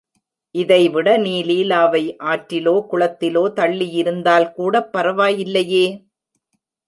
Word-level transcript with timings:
இதைவிட 0.55 1.17
நீ 1.17 1.33
லீலாவை 1.43 2.01
ஆற்றிலோ 2.29 2.73
குளத்திலோ 2.89 3.43
தள்ளியிருந்தால் 3.57 4.47
கூடப் 4.51 4.91
பரவாயில்லையே! 4.93 5.85